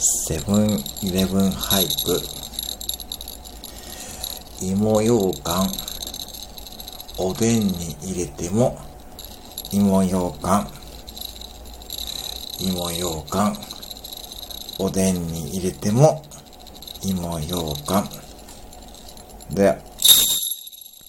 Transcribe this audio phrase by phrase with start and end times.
[0.00, 2.20] セブンイレブンハイプ。
[4.64, 5.70] 芋ようかん。
[7.16, 8.78] おでんに入れても、
[9.72, 10.68] 芋ようかん。
[12.60, 13.56] 芋ようかん。
[14.78, 16.22] おでんに入れても、
[17.02, 18.08] 芋ようかん。
[19.52, 19.76] で、